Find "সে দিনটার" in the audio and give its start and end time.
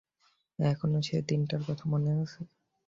1.01-1.61